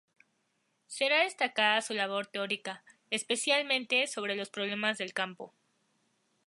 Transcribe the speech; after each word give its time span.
Será 0.87 1.19
destacada 1.25 1.79
su 1.83 1.93
labor 1.93 2.25
teórica, 2.25 2.83
especialmente 3.11 4.07
sobre 4.07 4.35
los 4.35 4.49
problemas 4.49 4.97
del 4.97 5.13
campo. 5.13 5.53